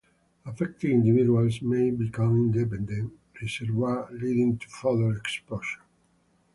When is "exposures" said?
5.15-5.77